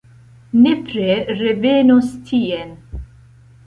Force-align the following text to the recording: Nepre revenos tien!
Nepre 0.63 1.11
revenos 1.43 2.11
tien! 2.33 2.77